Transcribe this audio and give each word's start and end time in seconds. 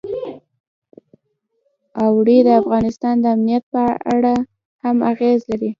اوړي 2.03 2.37
د 2.47 2.49
افغانستان 2.61 3.15
د 3.19 3.25
امنیت 3.35 3.63
په 3.73 3.83
اړه 4.13 4.33
هم 4.83 4.97
اغېز 5.11 5.39
لري. 5.49 5.69